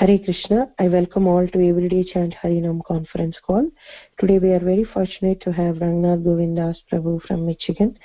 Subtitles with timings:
[0.00, 0.66] Hare Krishna.
[0.78, 3.70] I welcome all to Everyday Chant Harinam conference call.
[4.18, 7.98] Today we are very fortunate to have Rangnath Govindas Prabhu from Michigan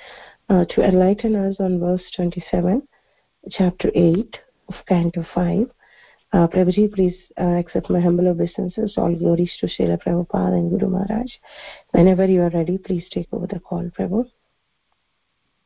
[0.50, 2.86] uh, to enlighten us on verse 27,
[3.50, 4.38] chapter 8
[4.68, 5.70] of Canto 5.
[6.34, 8.92] Uh, Prabhuji, please uh, accept my humble obeisances.
[8.98, 11.30] All glories to Srila Prabhupada and Guru Maharaj.
[11.92, 14.26] Whenever you are ready, please take over the call, Prabhu.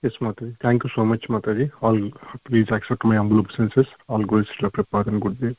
[0.03, 0.57] Yes, Mataji.
[0.63, 1.73] Thank you so much, Mataji.
[1.83, 2.09] All
[2.45, 3.89] please accept my humble obeisances.
[4.09, 5.57] All glories to Prabhupada and Gurudev.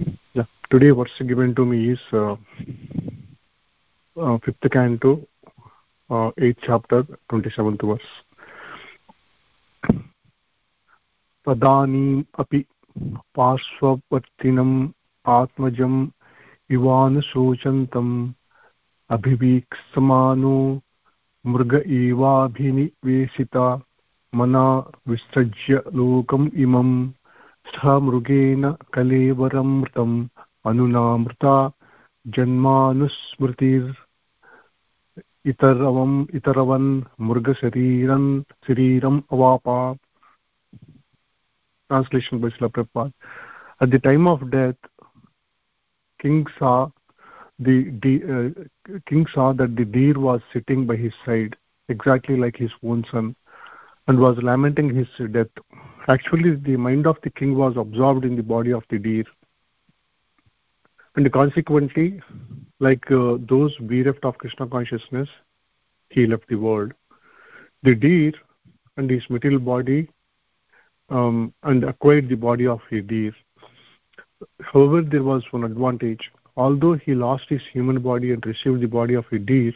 [0.00, 0.44] Yeah.
[0.70, 2.36] Today what's given to me is uh,
[4.16, 5.26] uh, fifth canto,
[6.10, 8.10] uh, eighth chapter, twenty-seventh verse.
[11.46, 12.64] तदानीम् अपि
[13.36, 14.74] पार्श्ववर्तिनम्
[15.26, 16.08] आत्मजम्
[16.70, 18.12] इवानुशोचन्तम्
[19.10, 20.56] अभिवीक्ष्यमानो
[21.44, 23.68] मृग इवाभिनिवेशिता
[24.32, 24.66] मना
[25.08, 26.92] विसृज्य लोकम् इमम्
[27.65, 30.15] स मृगेण कलेवरमृतम्
[30.65, 31.55] अनुनामृता
[32.25, 33.91] जन्मानुस्मृतिर्
[35.45, 36.89] इतरवम् इतरवन्
[37.21, 38.29] मृगशरीरन्
[38.67, 39.79] शरीरम् अवापा
[41.89, 43.13] translation by Srila Prabhupada.
[43.79, 44.75] At the time of death,
[46.19, 46.89] King saw
[47.59, 51.55] the, the uh, king saw that the deer was sitting by his side,
[51.89, 53.35] exactly like his own son,
[54.08, 55.46] and was lamenting his death.
[56.08, 59.24] Actually, the mind of the king was absorbed in the body of the deer.
[61.16, 62.20] And consequently,
[62.78, 65.28] like uh, those bereft of Krishna consciousness,
[66.08, 66.92] he left the world.
[67.82, 68.32] The deer
[68.96, 70.08] and his material body
[71.08, 73.32] um, and acquired the body of a deer.
[74.60, 76.30] However, there was one advantage.
[76.56, 79.72] Although he lost his human body and received the body of a deer,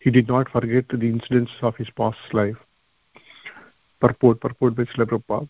[0.00, 2.56] he did not forget the incidents of his past life
[4.00, 5.48] purport, purport by Srila Prabhupada.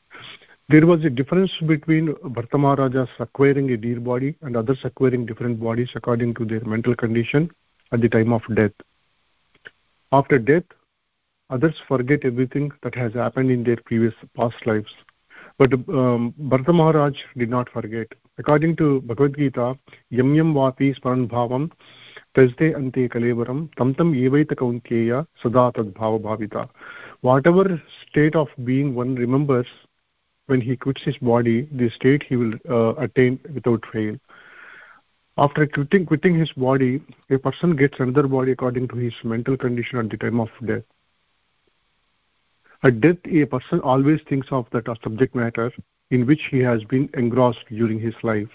[0.71, 5.59] There was a difference between Bharta Maharajas acquiring a deer body and others acquiring different
[5.59, 7.51] bodies according to their mental condition
[7.91, 8.73] at the time of death.
[10.13, 10.65] After death,
[11.49, 14.93] others forget everything that has happened in their previous past lives.
[15.59, 18.07] But um, Bharata did not forget.
[18.39, 19.77] According to Bhagavad Gita,
[20.11, 21.73] Yam Yam Vapi Smaran Bhavam
[22.37, 26.69] Tajde Ante Kalevaram Tam Tam Evaita Kaunteya Sada Bhava Bhavita
[27.21, 29.67] whatever state of being one remembers
[30.47, 34.17] when he quits his body the state he will uh, attain without fail.
[35.37, 39.99] After quitting quitting his body a person gets another body according to his mental condition
[39.99, 40.83] at the time of death.
[42.83, 45.73] At death a person always thinks of that subject matter
[46.11, 48.49] in which he has been engrossed during his life.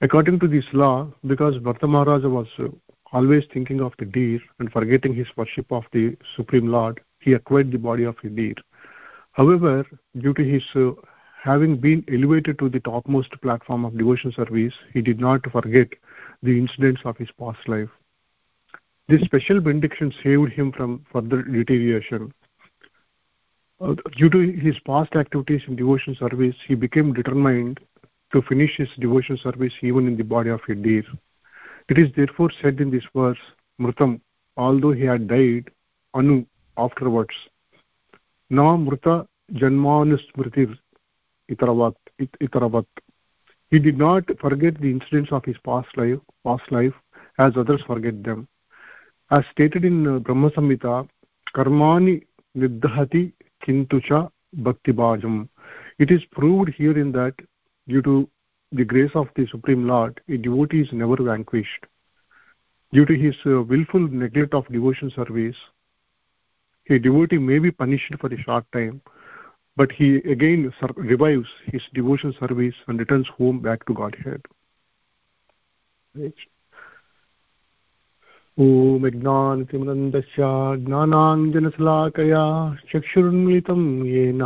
[0.00, 2.68] According to this law because bharta maharaja was uh,
[3.12, 7.72] always thinking of the deer and forgetting his worship of the supreme lord he acquired
[7.72, 8.54] the body of a deer.
[9.32, 9.84] However,
[10.18, 10.92] due to his uh,
[11.42, 15.88] having been elevated to the topmost platform of devotion service, he did not forget
[16.42, 17.88] the incidents of his past life.
[19.08, 22.32] This special benediction saved him from further deterioration.
[23.80, 27.80] Uh, due to his past activities in devotion service, he became determined
[28.32, 31.04] to finish his devotion service even in the body of a deer.
[31.88, 33.38] It is therefore said in this verse,
[33.80, 34.20] Mrutam,
[34.56, 35.70] although he had died,
[36.14, 36.46] Anu,
[36.76, 37.34] afterwards
[38.50, 39.26] na mruta
[39.60, 40.70] janmanusmritir
[41.48, 41.96] itaravat
[42.40, 42.86] itaravat.
[43.70, 46.94] He did not forget the incidents of his past life past life
[47.38, 48.48] as others forget them.
[49.30, 51.08] As stated in uh, brahma samhita
[51.54, 52.22] karmani
[52.56, 53.32] niddhati
[53.64, 55.48] kintu cha bhakti bhajam.
[55.98, 57.34] It is proved here in that
[57.88, 58.28] due to
[58.72, 61.86] the grace of the supreme lord a devotee is never vanquished.
[62.92, 65.56] Due to his uh, willful neglect of devotion service
[66.89, 69.01] a devotee may be punished for a short time
[69.77, 74.41] but he again revives his devotion service and returns home back to godhead
[78.57, 80.45] ॐ ज्ञानतिमनन्दस्य
[80.85, 82.43] ज्ञानाञ्जनशलाकया
[82.91, 84.41] चक्षुर्मिलितं येन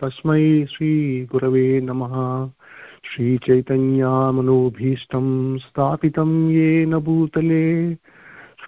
[0.00, 2.14] तस्मै श्रीगुरवे नमः
[3.04, 5.28] श्रीचैतन्यामनोभीष्टं
[5.58, 7.64] स्थापितं येन भूतले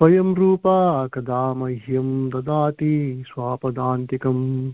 [0.01, 4.71] स्वयं रूपा कदा मह्यं ददाति स्वापदान्तिकम्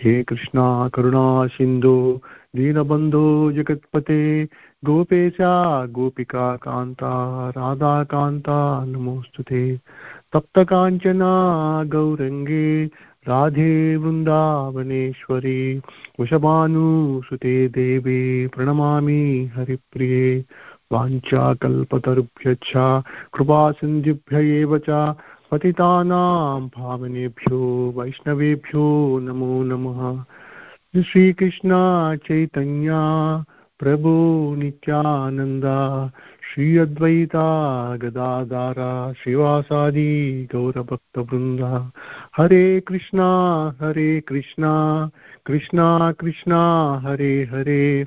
[0.04, 2.22] हे कृष्णा, करुणा, सिन्धो,
[2.56, 4.48] दीनबन्धो, जगत्पते
[4.84, 9.80] गोपेशा गोपिका कान्ता राधाकान्ता नमोऽस्तु ते।
[10.32, 12.90] तप्तकाञ्चना गौरङ्गे,
[13.28, 15.82] राधे वृन्दावनेश्वरी
[16.20, 20.44] वृषभानुसुते देवे, प्रणमामि हरिप्रिये।
[20.94, 22.72] वाञ्छाकल्पतरुभ्यश्च
[23.34, 25.14] कृपासिन्धुभ्य एव च,
[25.50, 30.24] पतितानां भावनेभ्यो, वैष्णवेभ्यो नमो नमः।
[31.02, 31.70] श्रीकृष्ण
[32.16, 33.00] चैतन्या,
[33.78, 34.08] प्रभु
[34.58, 35.64] नित्यानन्द
[36.54, 37.46] श्री अद्वैता
[37.96, 41.90] गदाधारा, श्रीवासादि गौरभक्तवृन्द।
[42.36, 43.30] हरे कृष्णा
[43.80, 45.10] हरे कृष्णा
[45.46, 48.06] कृष्णा कृष्णा, हरे हरे।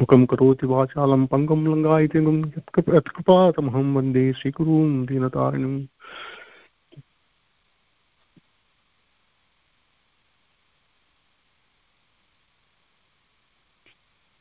[0.00, 2.18] मुखं करोति वाचालं पङ्गं लङ्गायति
[2.96, 5.80] यत्कृपातमहं वन्दे श्रीगुरूं दीनतारिणम्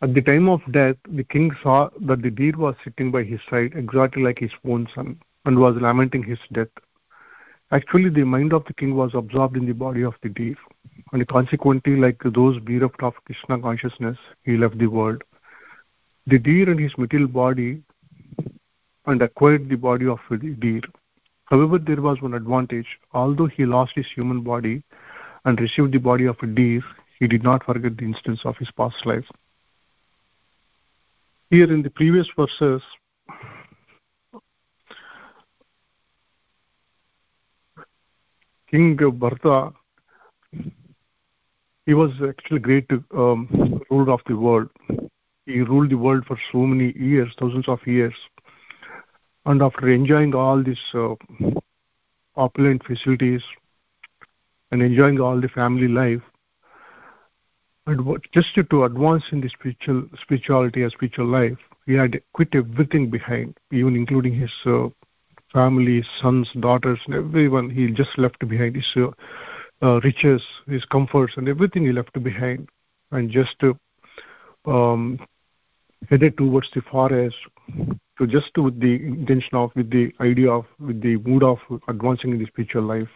[0.01, 3.41] At the time of death, the king saw that the deer was sitting by his
[3.49, 6.69] side exactly like his own son and was lamenting his death.
[7.71, 10.55] Actually, the mind of the king was absorbed in the body of the deer,
[11.11, 15.21] and consequently, like those bereft of Krishna consciousness, he left the world.
[16.26, 17.82] The deer and his material body
[19.06, 20.80] and acquired the body of the deer.
[21.44, 22.98] However, there was one advantage.
[23.12, 24.82] Although he lost his human body
[25.44, 26.82] and received the body of a deer,
[27.18, 29.26] he did not forget the instance of his past life.
[31.50, 32.82] Here in the previous verses,
[38.70, 39.72] King Bharata,
[41.86, 44.70] he was actually great um, ruler of the world.
[45.46, 48.14] He ruled the world for so many years, thousands of years.
[49.44, 51.14] And after enjoying all these uh,
[52.34, 53.42] opulent facilities
[54.70, 56.22] and enjoying all the family life,
[57.86, 58.00] and
[58.32, 63.58] just to advance in the spiritual spirituality and spiritual life, he had quit everything behind,
[63.70, 64.88] even including his uh,
[65.52, 67.68] family, sons, daughters, and everyone.
[67.68, 69.10] He just left behind his uh,
[69.82, 72.70] uh, riches, his comforts, and everything he left behind,
[73.10, 73.62] and just
[74.64, 75.18] um,
[76.08, 77.36] headed towards the forest
[78.18, 81.58] to just with the intention of, with the idea of, with the mood of
[81.88, 83.08] advancing in the spiritual life.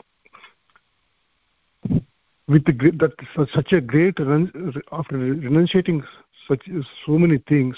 [2.48, 6.02] With the that such a great after renunciating
[6.48, 6.68] such
[7.04, 7.76] so many things,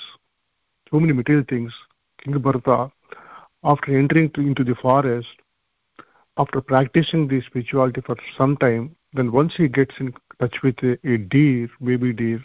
[0.90, 1.74] so many material things,
[2.22, 2.92] King Bharata,
[3.64, 5.28] after entering to, into the forest,
[6.36, 10.96] after practicing the spirituality for some time, then once he gets in touch with a,
[11.04, 12.40] a deer, baby deer,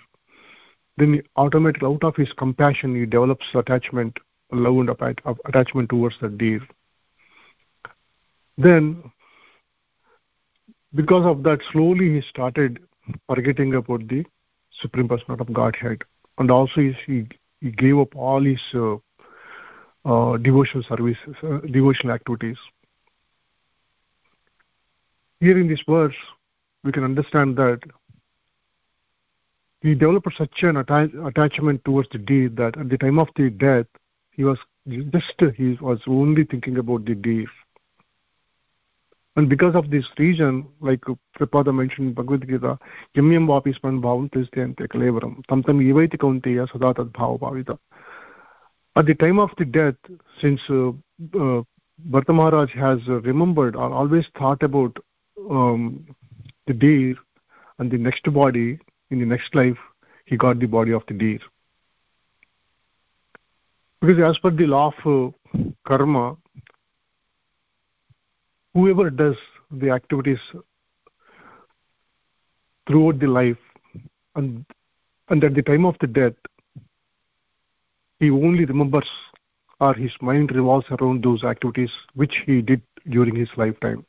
[0.97, 4.17] then he automatically, out of his compassion, he develops attachment,
[4.51, 4.89] love and
[5.45, 6.61] attachment towards the deer.
[8.57, 9.11] Then
[10.95, 12.79] because of that slowly he started
[13.27, 14.25] forgetting about the
[14.81, 16.03] supreme person of godhead
[16.37, 17.27] and also he,
[17.61, 18.95] he gave up all his uh,
[20.05, 22.57] uh, devotional services uh, devotional activities
[25.39, 26.15] here in this verse
[26.83, 27.79] we can understand that
[29.85, 33.49] he developed such an atta- attachment towards the deed that at the time of the
[33.49, 33.85] death
[34.31, 37.47] he was just he was only thinking about the deed
[39.37, 41.01] and because of this reason, like
[41.37, 42.79] Prabhupada mentioned in Bhagavad Gita,
[43.17, 46.65] vapi sman kalevaram, tam tam kaunteya
[47.11, 47.77] bhava bhavita.
[48.95, 49.95] At the time of the death,
[50.39, 50.91] since uh,
[51.37, 51.63] uh,
[52.29, 54.95] Maharaj has uh, remembered or always thought about
[55.49, 56.07] um,
[56.67, 57.15] the deer
[57.79, 58.79] and the next body,
[59.11, 59.77] in the next life,
[60.25, 61.39] he got the body of the deer.
[64.01, 66.37] Because as per the law of uh, karma,
[68.73, 69.37] whoever does
[69.71, 70.39] the activities
[72.87, 73.57] throughout the life
[74.35, 74.65] and
[75.29, 76.33] and at the time of the death
[78.19, 79.09] he only remembers
[79.79, 84.05] or his mind revolves around those activities which he did during his lifetime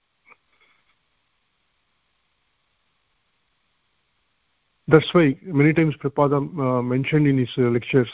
[4.88, 8.10] that's why many times Prabhupada uh, mentioned in his uh, lectures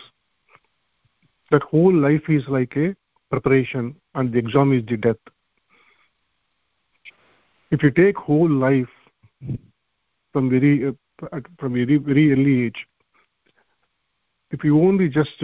[1.51, 2.95] that whole life is like a
[3.31, 5.17] preparation and the exam is the death.
[7.71, 8.89] If you take whole life
[10.33, 10.93] from very uh,
[11.59, 12.87] from very very early age
[14.51, 15.43] if you only just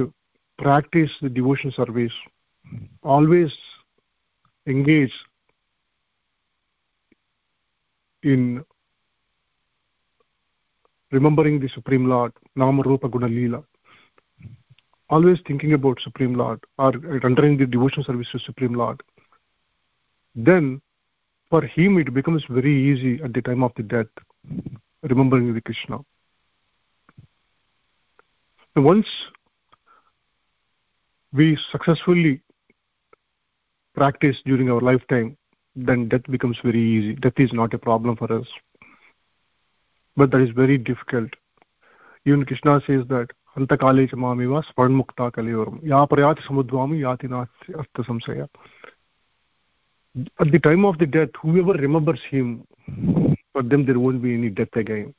[0.58, 2.12] practice the devotion service
[3.02, 3.52] always
[4.66, 5.12] engage
[8.23, 8.62] in
[11.10, 13.64] remembering the supreme lord nama rupa guna leela.
[15.10, 19.02] Always thinking about supreme lord or rendering the devotional service to supreme lord.
[20.34, 20.82] Then
[21.48, 24.06] for him it becomes very easy at the time of the death
[25.02, 25.98] remembering the krishna.
[28.76, 29.08] And once
[31.32, 32.42] we successfully
[33.94, 35.36] practice during our lifetime
[35.74, 37.14] then death becomes very easy.
[37.14, 38.46] Death is not a problem for us
[40.18, 41.30] but that is very difficult.
[42.26, 46.98] Even Krishna says that antakale ಚ ಮಾಮಿವ ಸ್ವರ್ಣಮುಕ್ತ ಕಲೆಯೋರಂ samudvami ಪ್ರಯಾತಿ ಸಮುದ್ವಾಮಿ
[50.42, 52.46] at the time of the death, whoever remembers him,
[53.52, 55.14] for them there won't be any death again,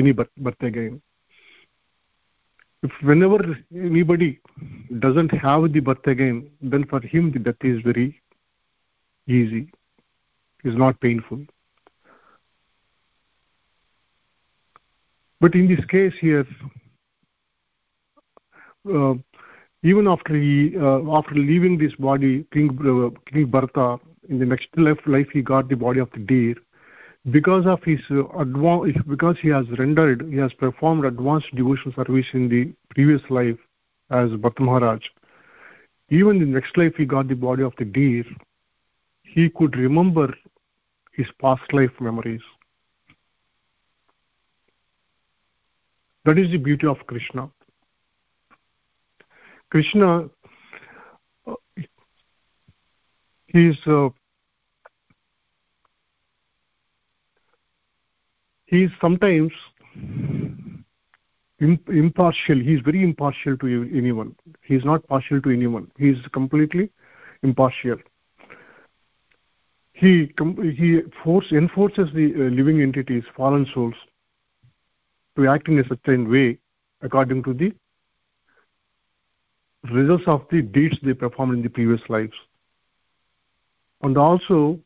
[0.00, 0.94] any birth, again.
[2.82, 3.40] If whenever
[3.74, 4.40] anybody
[4.98, 8.08] doesn't have the birth again, then for him the death is very
[9.28, 9.62] easy,
[10.64, 11.40] It is not painful.
[15.40, 16.46] But in this case here
[18.92, 19.14] uh,
[19.82, 24.68] even after he uh, after leaving this body king uh, king bharata in the next
[24.76, 26.54] life, life he got the body of the deer
[27.30, 32.26] because of his uh, advance because he has rendered he has performed advanced devotional service
[32.32, 33.58] in the previous life
[34.10, 35.02] as Bhatta Maharaj
[36.08, 38.24] even in the next life he got the body of the deer
[39.22, 40.34] he could remember
[41.12, 42.42] his past life memories
[46.30, 47.50] that is the beauty of krishna.
[49.68, 50.28] Krishna
[51.48, 51.54] uh,
[53.48, 54.10] he is uh,
[58.66, 59.50] he is sometimes
[61.58, 62.60] impartial.
[62.60, 64.36] He is very impartial to anyone.
[64.62, 65.90] He is not partial to anyone.
[65.98, 66.90] He is completely
[67.42, 67.96] impartial.
[69.94, 70.32] He
[70.76, 73.96] he force enforces the uh, living entities fallen souls
[75.36, 76.58] to act in a certain way
[77.02, 77.72] according to the
[79.92, 82.34] results of the deeds they performed in the previous lives.
[84.02, 84.78] And also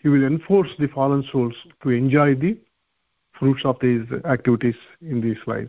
[0.00, 2.58] he will enforce the fallen souls to enjoy the
[3.38, 5.68] fruits of these activities in this life.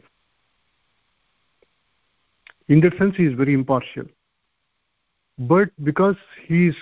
[2.68, 4.06] In that sense he is very impartial.
[5.38, 6.16] But because
[6.48, 6.76] he is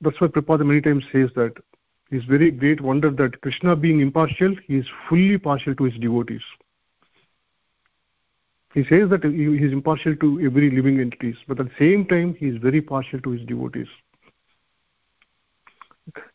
[0.00, 1.52] that's why Prabhupada many times says that
[2.10, 6.42] it's very great wonder that Krishna being impartial he is fully partial to his devotees.
[8.74, 12.34] He says that he is impartial to every living entities but at the same time
[12.34, 13.88] he is very partial to his devotees.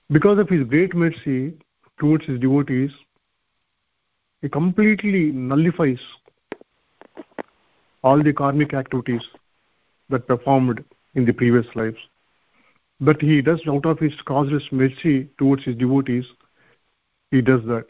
[0.09, 1.53] Because of his great mercy
[1.99, 2.91] towards his devotees
[4.41, 5.99] he completely nullifies
[8.03, 9.23] all the karmic activities
[10.09, 10.83] that performed
[11.15, 11.97] in the previous lives
[12.99, 16.25] but he does out of his causeless mercy towards his devotees
[17.31, 17.85] he does that.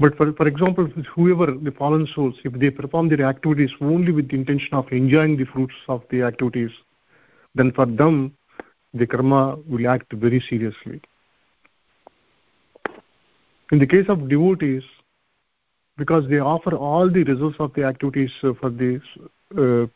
[0.00, 4.28] But for, for example whoever the fallen souls if they perform their activities only with
[4.28, 6.70] the intention of enjoying the fruits of the activities
[7.54, 8.36] then for them
[8.94, 11.00] the karma will act very seriously.
[13.72, 14.84] In the case of devotees
[15.98, 19.00] because they offer all the results of the activities for the
[19.52, 19.86] uh,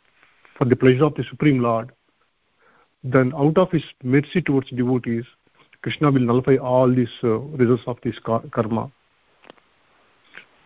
[0.58, 1.92] for the pleasure of the supreme lord.
[3.04, 5.24] Then out of his mercy towards devotees
[5.82, 8.90] krishna will nullify all these uh, results of this karma.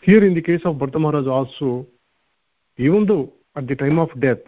[0.03, 1.87] Here in the case of Bharta Maharaj also,
[2.77, 4.39] even though at the time of death,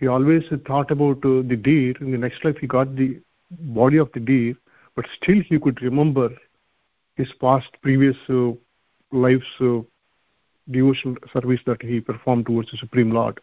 [0.00, 3.98] he always thought about uh, the deer, in the next life he got the body
[3.98, 4.54] of the deer,
[4.94, 6.30] but still he could remember
[7.16, 8.50] his past previous uh,
[9.12, 9.80] uh,
[10.70, 13.40] devotional service that he performed towards the Supreme Lord.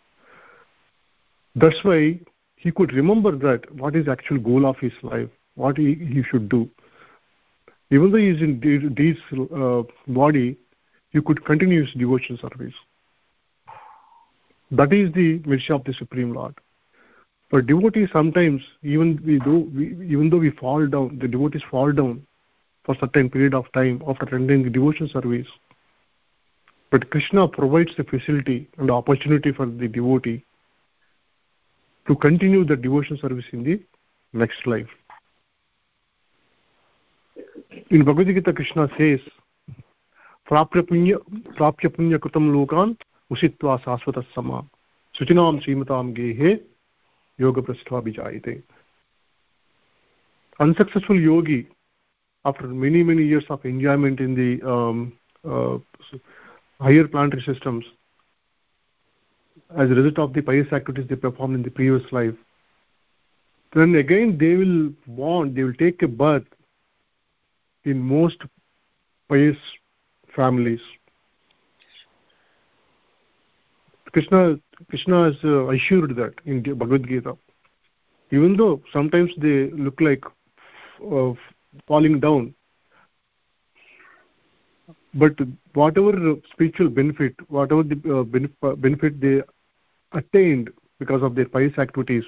[1.56, 2.20] That's why
[2.56, 6.24] he could remember that what is the actual goal of his life, what he, he
[6.24, 6.70] should do.
[7.92, 8.60] Even though he is in
[8.98, 9.18] this
[9.56, 10.58] uh, body,
[11.12, 12.74] he could continue his devotion service.
[14.72, 16.56] That is the mission of the Supreme Lord.
[17.52, 21.92] For devotees, sometimes even we do, we, even though we fall down, the devotees fall
[21.92, 22.26] down
[22.84, 25.48] for certain period of time after the devotion service.
[26.94, 30.46] But Krishna provides the facility and opportunity for the devotee
[32.08, 33.82] to continue the devotion service in the
[34.32, 34.92] next life.
[37.90, 39.22] In Bhagavad Gita, Krishna says,
[40.48, 41.18] प्राप्य पुण्य
[41.58, 42.94] प्राप्य पुण्यकृतं लोकान्
[43.32, 44.62] उषित्वा शाश्वतः समा
[45.18, 46.52] श्रीमतां गेहे
[47.40, 48.62] योगभ्रष्टा विजायते
[50.60, 51.68] unsuccessful yogi
[52.46, 55.78] after many many years of enjoyment in the um, uh,
[56.84, 57.86] higher planetary systems
[59.78, 62.36] as a result of the pious activities they performed in the previous life.
[63.74, 66.44] Then again they will want they will take a birth
[67.86, 68.44] in most
[69.30, 69.58] pious
[70.36, 70.82] families.
[74.12, 74.60] Krishna
[74.90, 77.38] krishna has uh, assured that in bhagavad gita.
[78.32, 80.24] Even though sometimes they look like
[81.12, 81.34] uh,
[81.88, 82.54] falling down
[85.14, 85.34] but
[85.74, 87.98] whatever spiritual benefit whatever the
[88.64, 89.42] uh, benefit they
[90.14, 92.24] attained because of their pious activities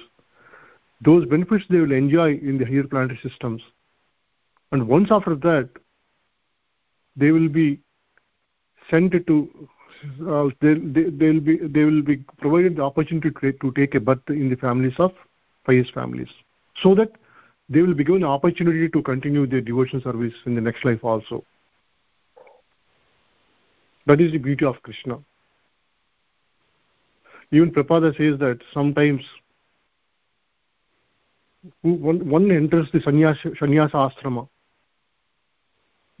[1.00, 3.62] those benefits they will enjoy in the higher planetary systems.
[4.72, 5.68] And once after that
[7.16, 7.80] they will be
[8.90, 9.68] sent to
[10.28, 13.94] uh, they, they, they will be they will be provided the opportunity to, to take
[13.94, 15.12] a birth in the families of
[15.64, 16.28] pious families.
[16.82, 17.12] So that
[17.68, 21.02] they will be given the opportunity to continue their devotion service in the next life
[21.02, 21.44] also
[24.06, 25.18] that is the beauty of krishna.
[27.52, 29.22] Even Prabhupada says that sometimes
[31.82, 34.48] one, one enters the sannyasa, sannyasa ashrama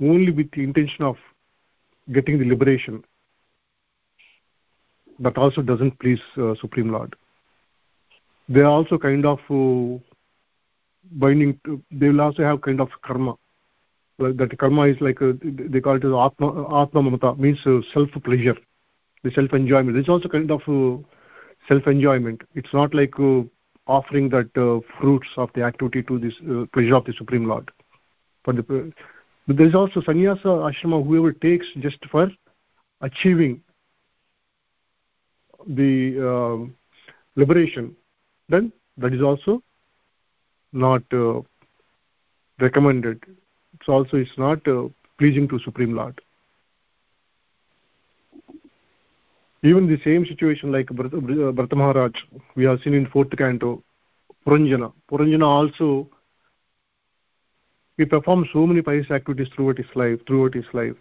[0.00, 1.16] only with the intention of
[2.12, 3.02] getting the liberation.
[5.18, 7.16] That also doesn't please uh, supreme lord.
[8.48, 9.98] They are also kind of uh,
[11.12, 13.36] binding to, they will also have kind of karma
[14.18, 18.10] that karma is like a, they call it as atma atma mamata means uh, self
[18.24, 18.56] pleasure
[19.22, 19.96] the self enjoyment.
[19.96, 21.02] It's also kind of uh,
[21.68, 22.42] self enjoyment.
[22.54, 23.42] It's not like uh,
[23.86, 27.70] offering that uh, fruits of the activity to this uh, pleasure of the supreme lord.
[28.44, 28.92] But, the,
[29.46, 32.30] but there is also sannyasa ashrama whoever takes just for
[33.00, 33.60] achieving
[35.66, 36.74] the um,
[37.34, 37.94] liberation
[38.48, 39.62] then that is also
[40.72, 41.40] not uh,
[42.60, 43.22] recommended
[43.78, 46.20] it's also it's not uh, pleasing to supreme lord.
[49.62, 52.12] Even the same situation like Bharata Maharaj
[52.54, 53.82] we have seen in fourth canto
[54.46, 56.08] Puranjana Puranjana also
[57.96, 60.96] he performed so many pious activities throughout his life throughout his life.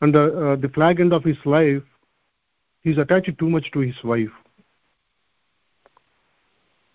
[0.00, 1.82] And the, uh, the flag end of his life
[2.82, 4.30] he's attached too much to his wife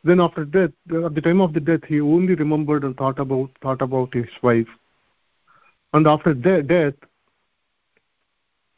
[0.04, 0.72] then after death
[1.06, 4.28] at the time of the death he only remembered and thought about thought about his
[4.42, 4.68] wife.
[5.94, 6.96] And after death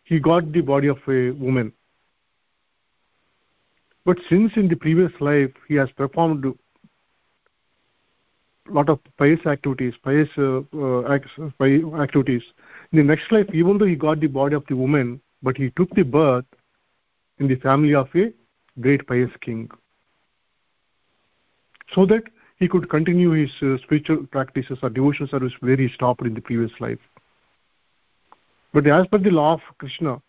[0.03, 1.73] he got the body of a woman.
[4.05, 6.45] But since in the previous life he has performed
[8.69, 12.43] lot of pious activities pious uh, uh, activities.
[12.91, 15.71] In the next life even though he got the body of the woman but he
[15.71, 16.45] took the birth
[17.39, 18.31] in the family of a
[18.79, 19.69] great pious king
[21.93, 22.23] so that
[22.57, 26.41] he could continue his uh, spiritual practices or devotion service where he stopped in the
[26.41, 26.99] previous life
[28.73, 30.21] but as per the law of krishna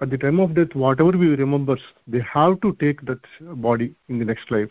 [0.00, 3.20] at the time of death whatever we remember they have to take that
[3.56, 4.70] body in the next life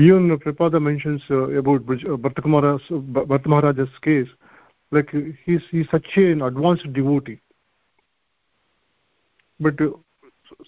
[0.00, 4.28] even Prabhupada mentions uh, about uh, Bharata Maharaj's case,
[4.90, 5.10] like
[5.44, 7.38] he's, he's such an advanced devotee.
[9.60, 9.90] But uh,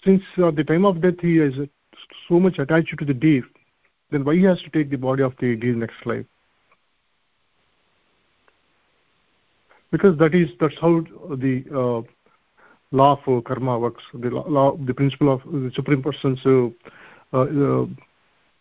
[0.03, 1.55] since at the time of death he is
[2.29, 3.43] so much attached to the deep,
[4.11, 6.25] then why he has to take the body of the deer next life?
[9.91, 12.01] Because that is that's how the uh,
[12.91, 14.03] law uh, karma works.
[14.13, 16.69] The law, the principle of the supreme person's uh,
[17.37, 17.85] uh,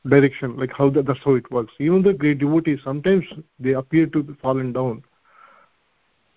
[0.07, 1.73] direction, like how that, that's how it works.
[1.79, 3.25] Even the great devotees sometimes
[3.59, 5.05] they appear to be fallen down,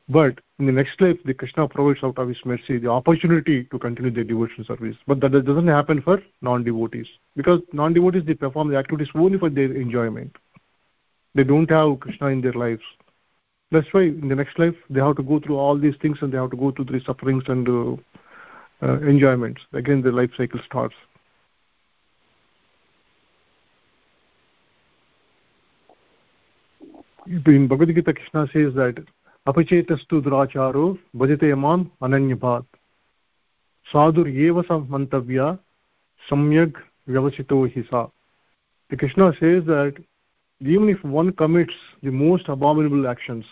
[0.08, 3.80] but in the next life, the Krishna provides out of His mercy the opportunity to
[3.80, 4.96] continue their devotion service.
[5.08, 9.74] But that doesn't happen for non-devotees because non-devotees they perform the activities only for their
[9.74, 10.36] enjoyment.
[11.34, 12.84] They don't have Krishna in their lives.
[13.72, 16.32] That's why in the next life they have to go through all these things and
[16.32, 19.62] they have to go through the sufferings and uh, uh, enjoyments.
[19.74, 20.96] Again, the life cycle starts.
[27.28, 29.04] In Bhagavad Gita, Krishna says that
[29.46, 32.76] अपचेतस्तु दुराचारो भजते माम् अनन्यभात्
[33.87, 35.46] साधुर्येव मन्तव्या
[36.29, 38.07] सम्यग् vyavasito hi sa
[38.90, 39.94] the krishna says that
[40.61, 43.44] even if one commits the most abominable actions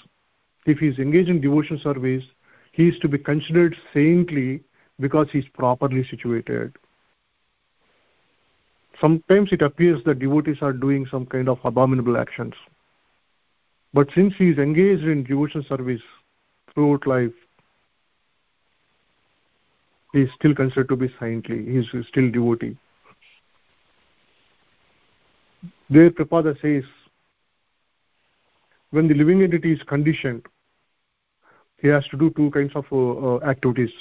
[0.66, 2.24] if he is engaged in devotion service
[2.72, 4.60] he is to be considered saintly
[5.00, 6.72] because he is properly situated
[9.00, 12.54] sometimes it appears that devotees are doing some kind of abominable actions
[13.93, 16.01] but since he is engaged in devotion service
[16.73, 17.31] throughout life
[20.13, 21.65] he is still considered to be saintly.
[21.65, 22.77] He is still devotee.
[25.89, 26.83] There Prabhupada says
[28.91, 30.45] when the living entity is conditioned
[31.79, 33.91] he has to do two kinds of uh, uh, activities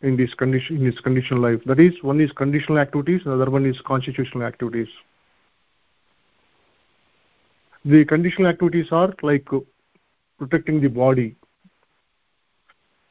[0.00, 1.60] in this condition in his conditional life.
[1.66, 4.88] That is one is conditional activities another one is constitutional activities
[7.84, 9.46] the conditional activities are like
[10.38, 11.36] protecting the body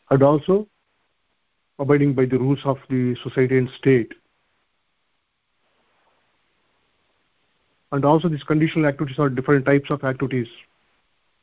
[0.09, 0.67] and also
[1.79, 4.13] abiding by the rules of the society and state.
[7.91, 10.47] And also these conditional activities are different types of activities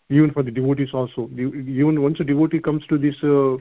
[0.08, 1.28] even for the devotees also.
[1.32, 3.56] Even once a devotee comes to this uh,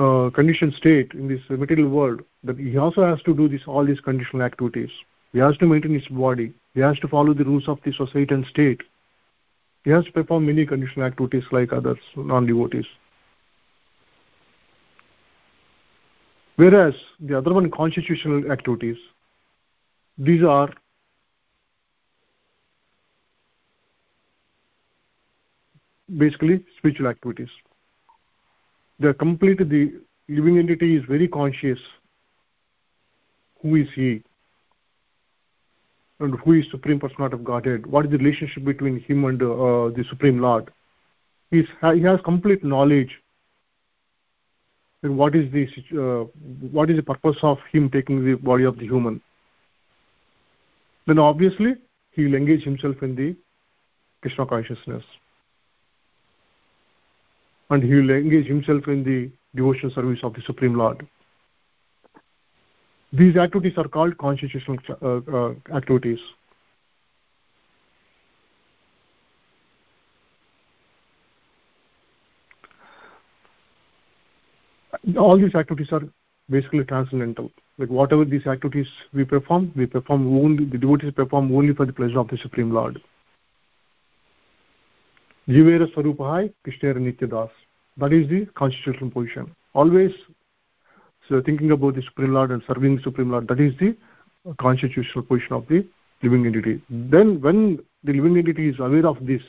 [0.00, 3.84] uh, conditioned state in this material world that he also has to do this all
[3.84, 4.90] these conditional activities.
[5.32, 8.32] He has to maintain his body he has to follow the rules of the society
[8.32, 8.80] and state.
[9.82, 12.86] He has to perform many conditional activities like others non devotees
[16.56, 18.96] whereas the other one constitutional activities
[20.18, 20.70] these are
[26.16, 27.50] basically spiritual activities.
[28.98, 31.78] They are complete the living entity is very conscious
[33.60, 34.22] who is he
[36.20, 37.86] and who is supreme personality of godhead?
[37.86, 40.72] What is the relationship between him and uh, the supreme lord?
[41.50, 43.20] He's, he has complete knowledge.
[45.02, 46.24] And what is the uh,
[46.72, 49.20] what is the purpose of him taking the body of the human?
[51.06, 51.74] Then obviously
[52.12, 53.36] he will engage himself in the
[54.22, 55.04] krishna consciousness.
[57.70, 61.06] And he will engage himself in the devotional service of the supreme lord
[63.12, 66.18] these activities are called constitutional uh, uh, activities.
[75.16, 76.02] All these activities are
[76.50, 77.50] basically transcendental.
[77.78, 81.92] Like whatever these activities we perform we perform only the devotees perform only for the
[81.92, 83.00] pleasure of the supreme lord.
[85.48, 87.50] Jivera swarupahai krishnera nityadas
[87.98, 89.54] that is the constitutional position.
[89.74, 90.12] Always
[91.28, 93.96] so thinking about the supreme lord and serving the supreme lord that is the
[94.54, 95.86] constitutional position of the
[96.22, 96.82] living entity.
[96.88, 99.42] Then when the living entity is aware of this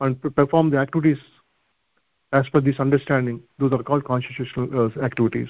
[0.00, 1.18] and perform the activities
[2.32, 5.48] as per this understanding those are called constitutional uh, activities.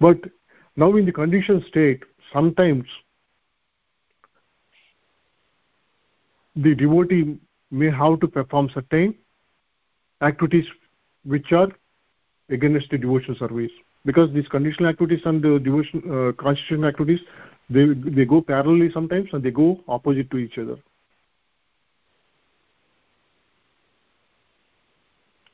[0.00, 0.18] But
[0.76, 2.84] now in the conditioned state sometimes
[6.56, 7.38] the devotee
[7.70, 9.14] may have to perform certain
[10.20, 10.66] activities
[11.24, 11.68] which are
[12.50, 13.72] against the devotional service.
[14.04, 17.20] Because these conditional activities and the devotion uh, constitutional activities
[17.70, 20.76] they they go parallelly sometimes and they go opposite to each other.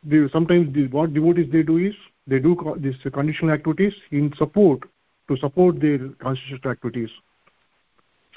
[0.02, 1.94] They, sometimes the, what devotees they do is
[2.26, 4.80] they do these conditional activities in support
[5.28, 7.10] to support their constitutional activities.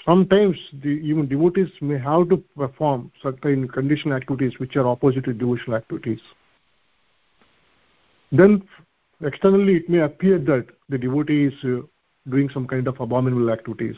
[0.05, 5.33] Sometimes the, even devotees may have to perform certain conditional activities which are opposite to
[5.33, 6.19] devotional activities
[8.33, 8.63] then
[9.23, 11.81] externally it may appear that the devotee is uh,
[12.29, 13.95] doing some kind of abominable activities.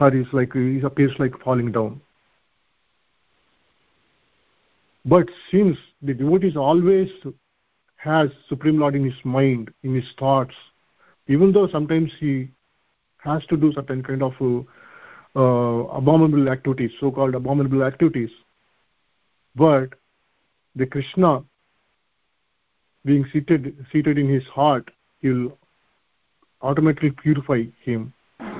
[0.00, 2.00] Or is like he appears like falling down.
[5.04, 7.10] But since the devotee always
[8.06, 10.54] has supreme lord in his mind in his thoughts
[11.28, 12.48] even though sometimes he
[13.18, 14.60] has to do certain kind of uh,
[15.38, 18.30] uh, abominable activities so called abominable activities
[19.56, 19.88] but
[20.76, 21.42] the krishna
[23.06, 24.90] being seated seated in his heart
[25.20, 25.56] he'll
[26.60, 28.12] automatically purify him.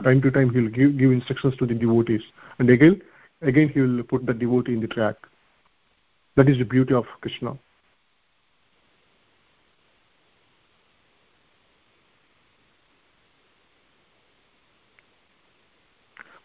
[0.05, 2.23] Time to time he'll give, give instructions to the devotees.
[2.59, 3.03] And again
[3.43, 5.17] again he will put the devotee in the track.
[6.37, 7.59] That is the beauty of krishna.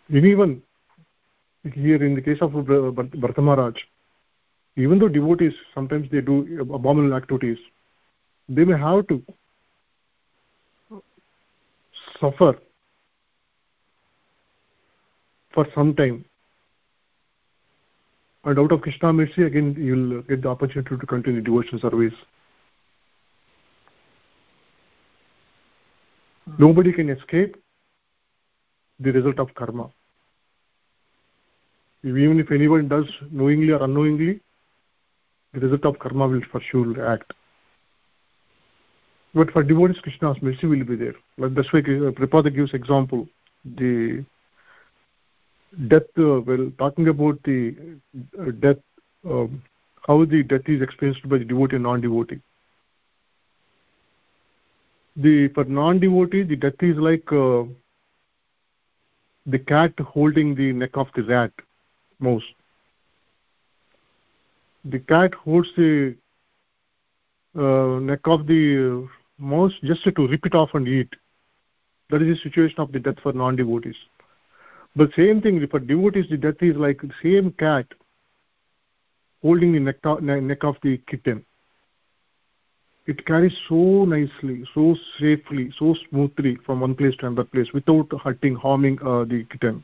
[0.09, 0.61] Even
[1.63, 3.75] here in the case of Bharata Maharaj,
[4.75, 7.59] even though devotees sometimes they do abominable activities,
[8.55, 9.23] they may have to
[12.19, 12.57] suffer
[15.53, 16.25] for some time.
[18.43, 22.13] And out of Krishna mercy, again, you'll get the opportunity to continue devotional service.
[26.57, 27.55] Nobody can escape
[28.99, 29.89] the result of karma.
[32.03, 34.41] Even if anyone does knowingly or unknowingly,
[35.53, 37.31] the result of karma will for sure act.
[39.33, 41.15] But for devotees, Krishna's mercy will be there.
[41.37, 43.27] Like that's why uh, Prabhupada gives example.
[43.63, 44.25] The
[45.87, 47.75] death, uh, well, talking about the
[48.39, 48.77] uh, death,
[49.25, 49.61] um,
[50.05, 52.41] how the death is experienced by the devotee and non-devotee.
[55.15, 57.63] The for non-devotee, the death is like uh,
[59.45, 61.51] the cat holding the neck of the rat
[62.19, 62.43] mouse
[64.83, 66.15] the cat holds the
[67.55, 69.07] uh, neck of the
[69.41, 71.13] mouse just to rip it off and eat.
[72.09, 73.95] That is the situation of the death for non-devotees.
[74.95, 77.87] But same thing for devotees the death is like the same cat
[79.41, 81.43] holding the neck of, neck of the kitten.
[83.07, 88.07] It carries so nicely so safely so smoothly from one place to another place without
[88.21, 89.83] hurting harming uh, the kitten.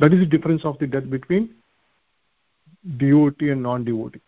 [0.00, 1.50] That is the difference of the death between
[2.96, 4.20] devotee and non-devotee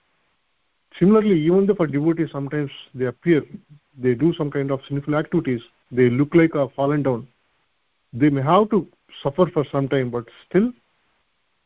[1.00, 3.44] similarly even though for devotees sometimes they appear
[3.98, 7.28] they do some kind of sinful activities they look like a fallen down
[8.14, 8.88] they may have to
[9.22, 10.72] suffer for some time but still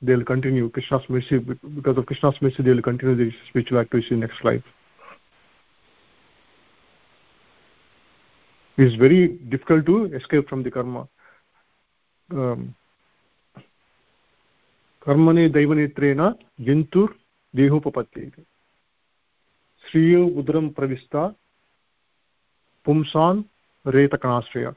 [0.01, 4.11] they will continue krishna's mercy because of krishna's mercy they will continue their spiritual activities
[4.11, 4.63] in next life
[8.77, 11.07] it is very difficult to escape from the karma
[12.31, 12.75] um,
[15.05, 16.21] कर्मणे दैवनेत्रेण
[16.65, 18.29] जन्तुर्देहोपपत्ये
[19.89, 21.27] श्रियो उदरं प्रविष्टा
[22.85, 23.43] पुंसान्
[23.87, 24.73] रेतकणाश्रय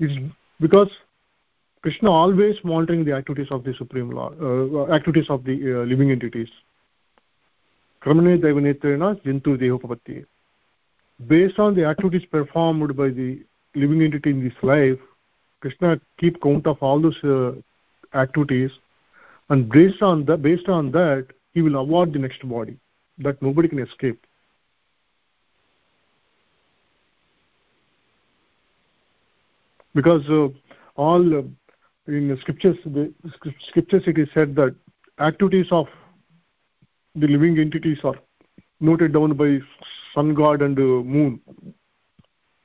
[0.00, 0.18] it's
[0.60, 0.90] because
[1.82, 6.10] krishna always monitoring the activities of the supreme law uh, activities of the uh, living
[6.10, 6.50] entities
[8.02, 10.16] kramane daivanetrena jantu dehopapatti
[11.20, 13.28] based on the activities performed by the
[13.74, 15.00] living entity in this life
[15.62, 17.52] krishna keep count of all those uh,
[18.24, 18.72] activities
[19.50, 22.76] and based on that based on that he will award the next body
[23.19, 24.25] that nobody can escape.
[29.93, 30.49] Because uh,
[30.95, 31.41] all uh,
[32.07, 33.13] in scriptures the
[33.69, 34.75] scriptures it is said that
[35.19, 35.87] activities of
[37.15, 38.15] the living entities are
[38.79, 39.57] noted down by
[40.13, 41.41] sun god and uh, moon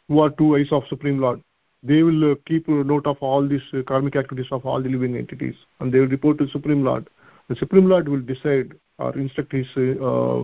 [0.09, 1.43] who are two eyes of supreme lord.
[1.83, 5.17] They will uh, keep note of all these uh, karmic activities of all the living
[5.17, 7.09] entities and they will report to supreme lord.
[7.49, 10.43] The supreme lord will decide or instruct his uh,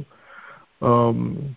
[0.82, 1.56] um,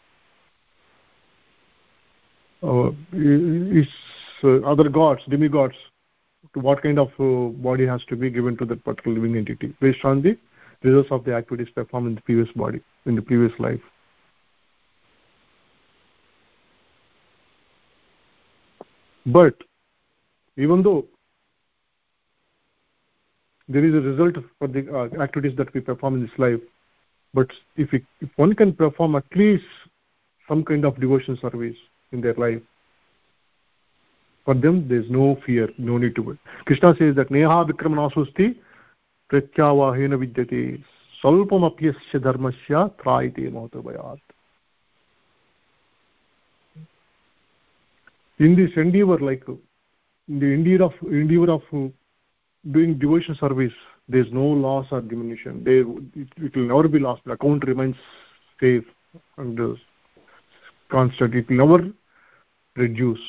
[2.64, 3.88] uh, his
[4.44, 5.76] uh, other gods demigods
[6.54, 9.74] to what kind of uh, body has to be given to that particular living entity
[9.80, 10.38] based on the
[10.84, 13.82] results of the activities performed in the previous body in the previous life.
[19.26, 19.56] But
[20.58, 21.06] even though
[23.68, 26.60] there is a result for the uh, activities that we perform in this life
[27.34, 29.65] but if, it, if one can perform at least
[30.48, 31.78] some kind of devotion service
[32.12, 32.62] in their life
[34.46, 36.39] for them there is no fear no need to worry.
[36.65, 38.58] Krishna says that neha vikramanasosti
[39.32, 40.84] pratyavahena vidyate
[41.22, 44.20] salpamapyasya dharmasya traite mahatabayat
[48.39, 51.62] in this endeavor like in the endeavor of endeavor of
[52.69, 53.74] doing devotion service
[54.08, 55.63] there is no loss or diminution.
[55.63, 57.24] There it, it, will never be lost.
[57.26, 57.95] The account remains
[58.60, 58.84] safe
[59.38, 59.76] and uh,
[60.89, 61.34] constant.
[61.34, 61.91] It will never
[62.76, 63.21] reduce.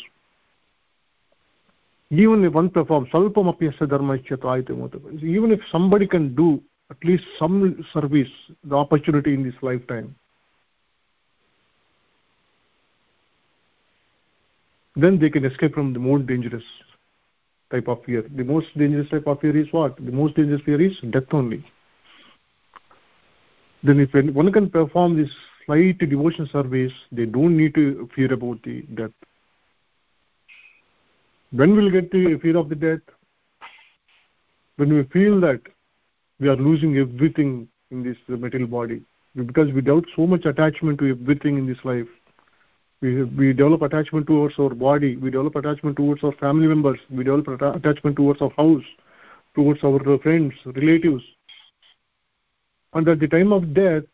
[2.11, 4.17] Even if one performs dharma
[5.23, 8.29] even if somebody can do at least some service
[8.65, 10.15] the opportunity in this lifetime.
[14.95, 16.65] Then they can escape from the more dangerous
[17.73, 18.23] type of fear.
[18.37, 19.97] The most dangerous type of fear is what?
[19.97, 21.65] The most dangerous fear is death only.
[23.83, 25.31] Then if one can perform this
[25.67, 29.11] slight devotion service they don't need to fear about the death.
[31.51, 33.01] When will get the fear of the death?
[34.77, 35.61] When we feel that
[36.39, 39.03] we are losing everything in this material body.
[39.35, 42.09] Because we doubt so much attachment to everything in this life
[43.03, 47.25] we, we develop attachment towards our body we develop attachment towards our family members we
[47.25, 48.85] develop attachment towards our house
[49.55, 51.23] towards our uh, friends relatives.
[52.95, 54.05] And at the time of death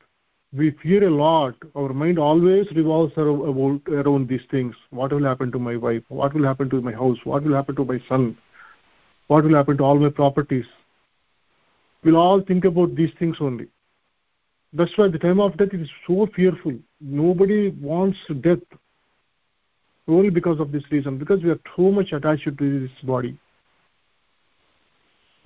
[0.52, 1.54] we fear a lot.
[1.76, 4.74] Our mind always revolves around, around these things.
[4.90, 6.02] What will happen to my wife?
[6.08, 7.18] What will happen to my house?
[7.24, 8.36] What will happen to my son?
[9.26, 10.64] What will happen to all my properties?
[12.02, 13.66] We'll all think about these things only.
[14.72, 18.58] That's why the time of death is so fearful nobody wants death
[20.06, 23.38] only because of this reason because we are too much attached to this body.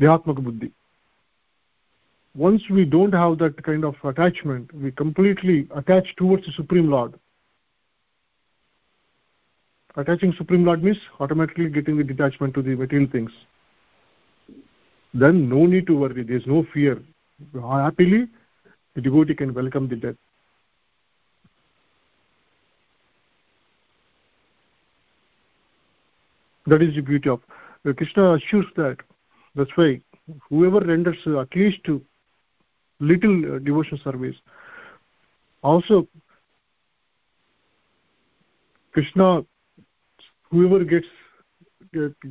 [0.01, 0.73] Dehatmaka buddhi.
[2.35, 7.15] Once we don't have that kind of attachment we completely attach towards the supreme lord.
[9.97, 13.31] Attaching supreme lord means automatically getting the detachment to the material things.
[15.13, 17.03] Then no need to worry there is no fear.
[17.53, 18.29] Happily
[18.95, 20.17] the devotee can welcome the death
[26.73, 27.41] that is the beauty of
[27.87, 28.97] uh, krishna assures that
[29.55, 29.91] that's why
[30.49, 31.89] whoever renders uh, at least
[33.01, 34.37] little uh, devotion service
[35.63, 36.07] also
[38.93, 39.45] krishna
[40.51, 41.07] whoever gets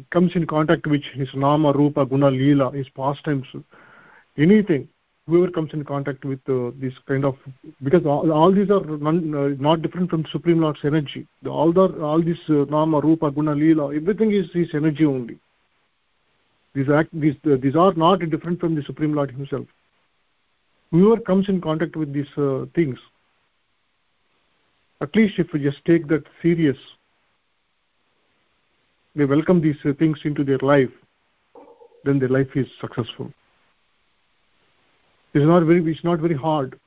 [0.09, 3.45] comes in contact with his nama rupa guna leela his pastimes
[4.37, 4.87] anything
[5.31, 7.35] whoever comes in contact with uh, this kind of
[7.83, 11.25] because all, all these are non, uh, not different from supreme lord's energy.
[11.43, 15.39] The, all the all this uh, nama rupa guna leela everything is his energy only.
[16.73, 19.67] These act these uh, these are not different from the supreme lord himself.
[20.91, 22.99] Whoever comes in contact with these uh, things
[25.01, 26.77] at least if we just take that serious
[29.15, 30.91] they welcome these uh, things into their life
[32.05, 33.31] then their life is successful
[35.33, 36.79] it's not very it's not very hard.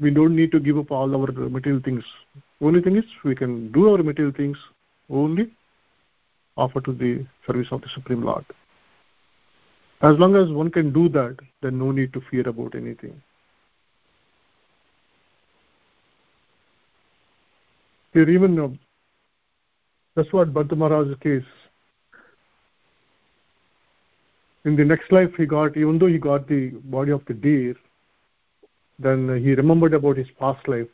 [0.00, 2.04] We don't need to give up all our material things.
[2.60, 4.56] Only thing is we can do our material things
[5.10, 5.52] only
[6.56, 8.44] offer to the service of the supreme lord.
[10.02, 13.20] As long as one can do that then no need to fear about anything.
[18.12, 18.68] Here even uh,
[20.14, 21.44] that's what Maharaj's case
[24.64, 27.74] in the next life he got even though he got the body of the deer
[28.98, 30.86] then he remembered about his past life.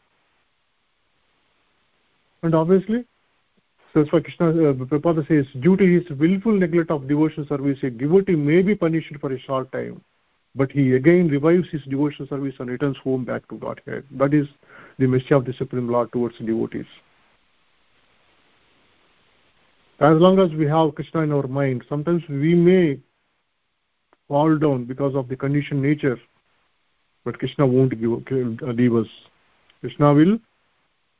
[2.43, 3.05] And obviously
[3.93, 7.79] so that's why krishna uh, Prabhupada says due to his willful neglect of devotion service
[7.83, 10.01] a devotee may be punished for a short time
[10.55, 14.05] but he again revives his devotion service and returns home back to godhead.
[14.13, 14.47] That is
[14.99, 16.87] the message of the supreme lord towards devotees.
[20.01, 23.01] As long as we have krishna in our mind sometimes we may
[24.29, 26.19] fall down because of the conditioned nature.
[27.25, 29.09] But krishna won't give, uh, leave us.
[29.81, 30.39] Krishna will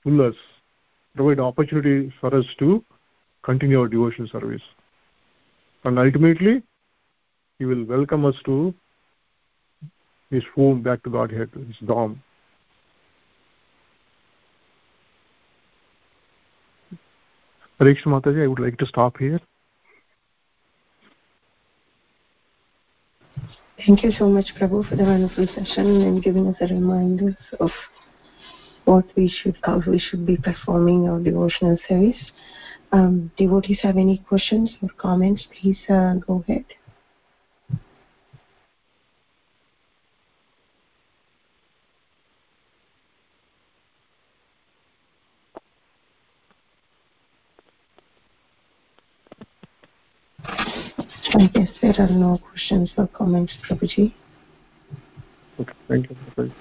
[0.05, 0.35] pull us
[1.15, 2.85] provide opportunity for us to
[3.43, 4.63] continue our devotion service.
[5.85, 6.63] And ultimately
[7.59, 8.75] he will welcome us to
[10.31, 12.19] his home back to godhead his dham
[17.81, 19.41] Hare Mataji, I would like to stop here.
[23.89, 27.71] Thank you so much, Prabhu, for the wonderful session and giving us a reminder of
[28.85, 32.19] what we should, how we should be performing our devotional service.
[32.93, 36.67] Um, devotees have any questions or comments, please uh, go ahead.
[50.45, 54.15] I guess there are no questions or comments, Prabhuji.
[55.59, 56.53] Okay, thank you.